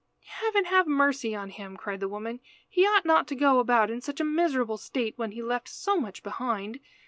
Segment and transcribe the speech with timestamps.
[0.41, 2.39] "Heaven have mercy on him!" cried the woman.
[2.67, 5.95] "He ought not to go about in such a miserable state when he left so
[5.95, 6.79] much behind.